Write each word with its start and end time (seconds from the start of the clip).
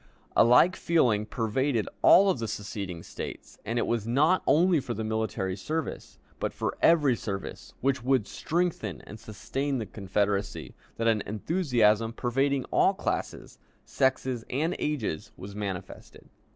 A 0.35 0.43
like 0.43 0.75
feeling 0.75 1.27
pervaded 1.27 1.87
all 2.01 2.31
of 2.31 2.39
the 2.39 2.47
seceding 2.47 3.03
States, 3.03 3.59
and 3.63 3.77
it 3.77 3.85
was 3.85 4.07
not 4.07 4.41
only 4.47 4.79
for 4.79 4.95
the 4.95 5.03
military 5.03 5.55
service, 5.55 6.17
but 6.39 6.53
for 6.55 6.75
every 6.81 7.15
service 7.15 7.75
which 7.81 8.01
would 8.03 8.25
strengthen 8.25 9.01
and 9.01 9.19
sustain 9.19 9.77
the 9.77 9.85
Confederacy, 9.85 10.73
that 10.97 11.07
an 11.07 11.21
enthusiasm 11.27 12.13
pervading 12.13 12.65
all 12.71 12.95
classes, 12.95 13.59
sexes, 13.85 14.43
and 14.49 14.75
ages 14.79 15.33
was 15.37 15.55
manifested. 15.55 16.27